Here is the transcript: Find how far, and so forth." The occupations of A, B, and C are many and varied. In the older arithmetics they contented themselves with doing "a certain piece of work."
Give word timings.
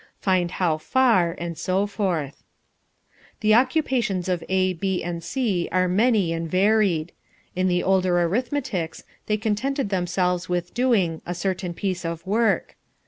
Find 0.19 0.49
how 0.49 0.79
far, 0.79 1.35
and 1.37 1.55
so 1.55 1.85
forth." 1.85 2.43
The 3.41 3.53
occupations 3.53 4.27
of 4.27 4.43
A, 4.49 4.73
B, 4.73 5.03
and 5.03 5.23
C 5.23 5.69
are 5.71 5.87
many 5.87 6.33
and 6.33 6.49
varied. 6.49 7.11
In 7.55 7.67
the 7.67 7.83
older 7.83 8.19
arithmetics 8.19 9.03
they 9.27 9.37
contented 9.37 9.89
themselves 9.89 10.49
with 10.49 10.73
doing 10.73 11.21
"a 11.27 11.35
certain 11.35 11.75
piece 11.75 12.03
of 12.03 12.25
work." 12.25 12.77